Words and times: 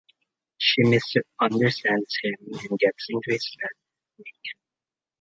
She 0.57 0.81
misunderstands 0.85 2.17
him 2.23 2.35
and 2.53 2.79
gets 2.79 3.05
into 3.09 3.29
his 3.33 3.55
bed, 3.59 3.69
naked. 4.17 4.57